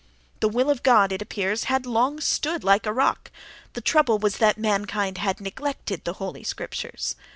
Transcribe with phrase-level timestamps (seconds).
[0.39, 3.29] The "will of God," it appears, had long stood like a rock;
[3.73, 7.13] the trouble was that mankind had neglected the "holy scriptures"....